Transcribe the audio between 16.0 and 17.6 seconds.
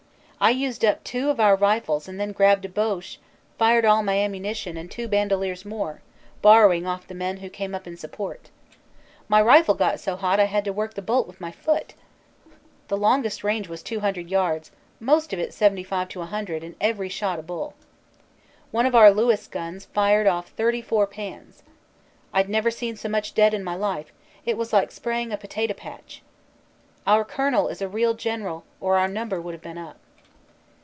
to a hundred and every shot a